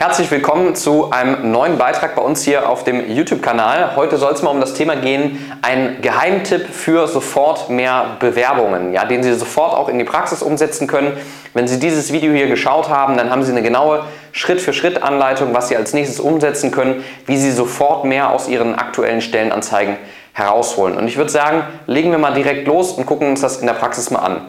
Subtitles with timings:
[0.00, 3.96] Herzlich willkommen zu einem neuen Beitrag bei uns hier auf dem YouTube-Kanal.
[3.96, 9.04] Heute soll es mal um das Thema gehen, ein Geheimtipp für sofort mehr Bewerbungen, ja,
[9.04, 11.16] den Sie sofort auch in die Praxis umsetzen können.
[11.52, 15.76] Wenn Sie dieses Video hier geschaut haben, dann haben Sie eine genaue Schritt-für-Schritt-Anleitung, was Sie
[15.76, 19.96] als nächstes umsetzen können, wie Sie sofort mehr aus Ihren aktuellen Stellenanzeigen
[20.32, 20.96] herausholen.
[20.96, 23.74] Und ich würde sagen, legen wir mal direkt los und gucken uns das in der
[23.74, 24.42] Praxis mal an.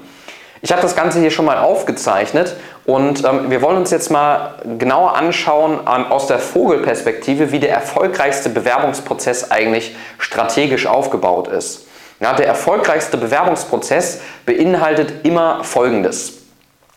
[0.61, 2.55] Ich habe das Ganze hier schon mal aufgezeichnet
[2.85, 7.71] und ähm, wir wollen uns jetzt mal genauer anschauen ähm, aus der Vogelperspektive, wie der
[7.71, 11.87] erfolgreichste Bewerbungsprozess eigentlich strategisch aufgebaut ist.
[12.19, 16.33] Ja, der erfolgreichste Bewerbungsprozess beinhaltet immer Folgendes.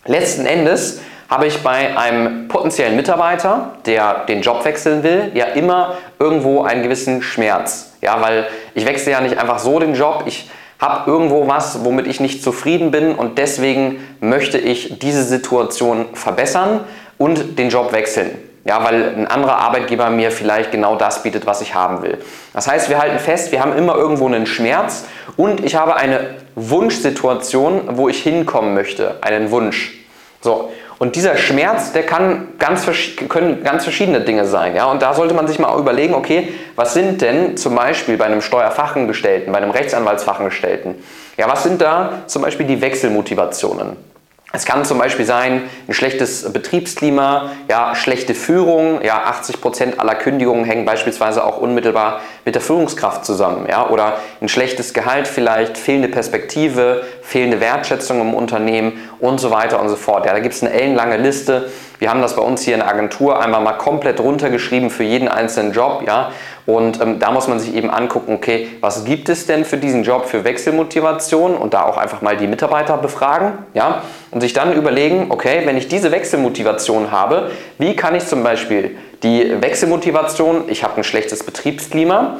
[0.04, 5.95] Letzten Endes habe ich bei einem potenziellen Mitarbeiter, der den Job wechseln will, ja immer
[6.18, 7.92] irgendwo einen gewissen Schmerz.
[8.01, 10.51] Ja, weil ich wechsle ja nicht einfach so den Job, ich
[10.82, 16.80] habe irgendwo was, womit ich nicht zufrieden bin und deswegen möchte ich diese Situation verbessern
[17.18, 18.30] und den Job wechseln.
[18.64, 22.18] Ja, weil ein anderer Arbeitgeber mir vielleicht genau das bietet, was ich haben will.
[22.52, 25.04] Das heißt, wir halten fest, wir haben immer irgendwo einen Schmerz
[25.37, 30.01] und ich habe eine Wunschsituation, wo ich hinkommen möchte, einen Wunsch.
[30.43, 32.87] So, und dieser Schmerz, der kann ganz,
[33.29, 34.76] können ganz verschiedene Dinge sein.
[34.76, 34.87] Ja?
[34.87, 38.40] Und da sollte man sich mal überlegen, okay, was sind denn zum Beispiel bei einem
[38.40, 40.96] Steuerfachangestellten, bei einem Rechtsanwaltsfachangestellten,
[41.37, 43.96] ja, was sind da zum Beispiel die Wechselmotivationen?
[44.54, 50.15] Es kann zum Beispiel sein, ein schlechtes Betriebsklima, ja, schlechte Führung, ja, 80 Prozent aller
[50.15, 55.79] Kündigungen hängen beispielsweise auch unmittelbar mit der Führungskraft zusammen, ja, oder ein schlechtes Gehalt vielleicht,
[55.79, 60.26] fehlende Perspektive, fehlende Wertschätzung im Unternehmen und so weiter und so fort.
[60.26, 61.70] Ja, da gibt es eine ellenlange Liste.
[61.98, 65.28] Wir haben das bei uns hier in der Agentur einmal mal komplett runtergeschrieben für jeden
[65.28, 66.32] einzelnen Job, ja,
[66.65, 70.04] und ähm, da muss man sich eben angucken, okay, was gibt es denn für diesen
[70.04, 74.72] Job für Wechselmotivation und da auch einfach mal die Mitarbeiter befragen, ja, und sich dann
[74.72, 80.84] überlegen, okay, wenn ich diese Wechselmotivation habe, wie kann ich zum Beispiel die Wechselmotivation, ich
[80.84, 82.31] habe ein schlechtes Betriebsklima,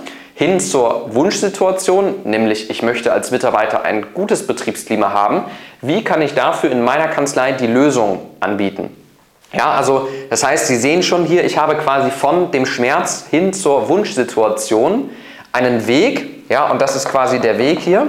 [0.43, 5.45] hin zur Wunschsituation, nämlich ich möchte als Mitarbeiter ein gutes Betriebsklima haben,
[5.83, 8.91] wie kann ich dafür in meiner Kanzlei die Lösung anbieten?
[9.52, 13.52] Ja, also das heißt, Sie sehen schon hier, ich habe quasi von dem Schmerz hin
[13.52, 15.11] zur Wunschsituation
[15.52, 18.08] einen Weg, ja, und das ist quasi der Weg hier.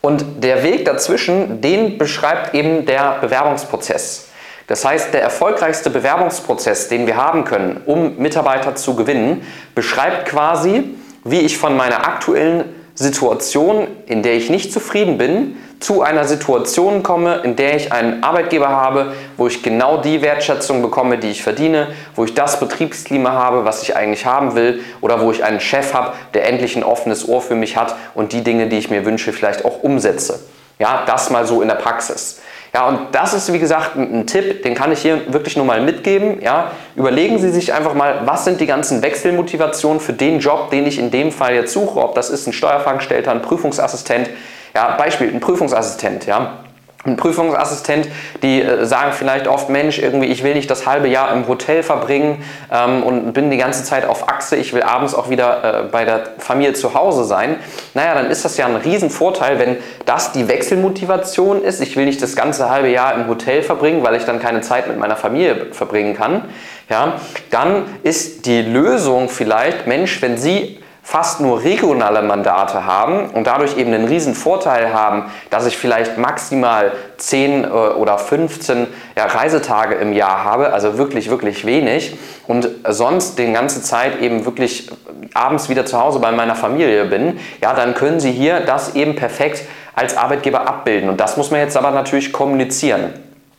[0.00, 4.28] Und der Weg dazwischen, den beschreibt eben der Bewerbungsprozess.
[4.68, 10.94] Das heißt, der erfolgreichste Bewerbungsprozess, den wir haben können, um Mitarbeiter zu gewinnen, beschreibt quasi,
[11.24, 12.64] wie ich von meiner aktuellen
[12.94, 18.22] Situation, in der ich nicht zufrieden bin, zu einer Situation komme, in der ich einen
[18.22, 23.32] Arbeitgeber habe, wo ich genau die Wertschätzung bekomme, die ich verdiene, wo ich das Betriebsklima
[23.32, 26.84] habe, was ich eigentlich haben will, oder wo ich einen Chef habe, der endlich ein
[26.84, 30.40] offenes Ohr für mich hat und die Dinge, die ich mir wünsche, vielleicht auch umsetze.
[30.78, 32.40] Ja, das mal so in der Praxis.
[32.74, 35.64] Ja, und das ist wie gesagt ein, ein, Tipp, den kann ich hier wirklich nur
[35.64, 36.42] mal mitgeben.
[36.42, 40.84] Ja, überlegen Sie sich einfach mal, was sind die ganzen Wechselmotivationen für den Job, den
[40.84, 44.28] ich in dem Fall jetzt suche, ob das ist ein Steuerfachangestellter, ein Prüfungsassistent.
[44.74, 46.26] Ja, Beispiel, ein Prüfungsassistent.
[46.26, 46.63] Ja,
[47.06, 48.08] ein Prüfungsassistent,
[48.42, 51.82] die äh, sagen vielleicht oft, Mensch, irgendwie, ich will nicht das halbe Jahr im Hotel
[51.82, 52.42] verbringen
[52.72, 56.04] ähm, und bin die ganze Zeit auf Achse, ich will abends auch wieder äh, bei
[56.04, 57.56] der Familie zu Hause sein.
[57.92, 59.76] Naja, dann ist das ja ein Riesenvorteil, wenn
[60.06, 61.80] das die Wechselmotivation ist.
[61.80, 64.88] Ich will nicht das ganze halbe Jahr im Hotel verbringen, weil ich dann keine Zeit
[64.88, 66.42] mit meiner Familie verbringen kann.
[66.88, 67.14] Ja,
[67.50, 73.76] dann ist die Lösung vielleicht, Mensch, wenn Sie fast nur regionale Mandate haben und dadurch
[73.76, 79.96] eben einen riesen Vorteil haben, dass ich vielleicht maximal 10 äh, oder 15 ja, Reisetage
[79.96, 82.16] im Jahr habe, also wirklich, wirklich wenig
[82.48, 84.90] und sonst die ganze Zeit eben wirklich
[85.34, 89.14] abends wieder zu Hause bei meiner Familie bin, ja, dann können Sie hier das eben
[89.14, 93.12] perfekt als Arbeitgeber abbilden und das muss man jetzt aber natürlich kommunizieren.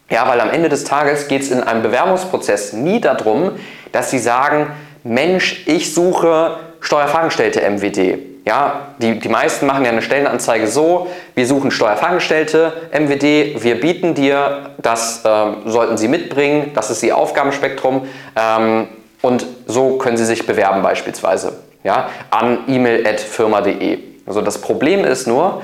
[0.09, 3.51] Ja, weil am Ende des Tages geht es in einem Bewerbungsprozess nie darum,
[3.91, 4.67] dass Sie sagen,
[5.03, 8.19] Mensch, ich suche Steuerfachangestellte MWD.
[8.45, 14.13] Ja, die, die meisten machen ja eine Stellenanzeige so, wir suchen Steuerfachangestellte MWD, wir bieten
[14.13, 18.87] dir, das äh, sollten Sie mitbringen, das ist Ihr Aufgabenspektrum ähm,
[19.23, 23.97] und so können Sie sich bewerben beispielsweise ja, an e-mail.firma.de.
[24.27, 25.63] Also das Problem ist nur,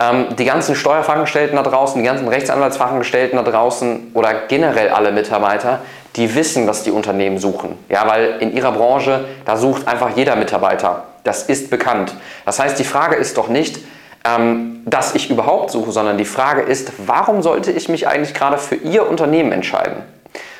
[0.00, 5.82] ähm, die ganzen Steuerfachangestellten da draußen, die ganzen Rechtsanwaltsfachangestellten da draußen oder generell alle Mitarbeiter,
[6.18, 7.78] die wissen, was die Unternehmen suchen.
[7.88, 11.04] Ja, weil in ihrer Branche, da sucht einfach jeder Mitarbeiter.
[11.24, 12.14] Das ist bekannt.
[12.44, 13.78] Das heißt, die Frage ist doch nicht,
[14.24, 18.58] ähm, dass ich überhaupt suche, sondern die Frage ist, warum sollte ich mich eigentlich gerade
[18.58, 20.02] für Ihr Unternehmen entscheiden?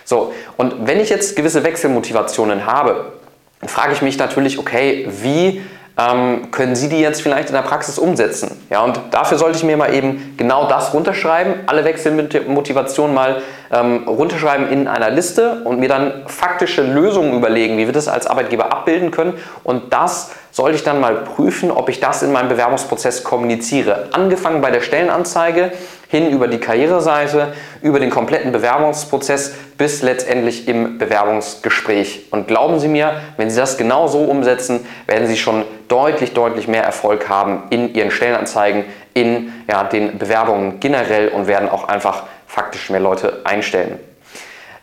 [0.04, 3.12] So, und wenn ich jetzt gewisse Wechselmotivationen habe,
[3.60, 5.60] dann frage ich mich natürlich, okay, wie
[5.98, 8.64] ähm, können Sie die jetzt vielleicht in der Praxis umsetzen?
[8.70, 13.42] Ja, und dafür sollte ich mir mal eben genau das runterschreiben, alle Wechselmotivationen mal
[13.72, 18.28] ähm, runterschreiben in einer Liste und mir dann faktische Lösungen überlegen, wie wir das als
[18.28, 19.34] Arbeitgeber abbilden können.
[19.64, 24.08] Und das sollte ich dann mal prüfen, ob ich das in meinem Bewerbungsprozess kommuniziere.
[24.12, 25.72] Angefangen bei der Stellenanzeige,
[26.08, 27.52] hin über die Karriereseite,
[27.82, 32.28] über den kompletten Bewerbungsprozess bis letztendlich im Bewerbungsgespräch.
[32.30, 36.68] Und glauben Sie mir, wenn Sie das genau so umsetzen, werden Sie schon deutlich, deutlich
[36.68, 42.24] mehr Erfolg haben in Ihren Stellenanzeigen, in ja, den Bewerbungen generell und werden auch einfach
[42.46, 43.98] faktisch mehr Leute einstellen.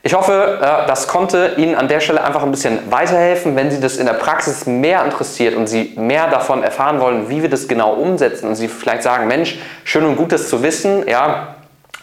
[0.03, 3.55] Ich hoffe, äh, das konnte Ihnen an der Stelle einfach ein bisschen weiterhelfen.
[3.55, 7.41] Wenn Sie das in der Praxis mehr interessiert und Sie mehr davon erfahren wollen, wie
[7.41, 11.07] wir das genau umsetzen und Sie vielleicht sagen, Mensch, schön und gut das zu wissen,
[11.07, 11.55] ja,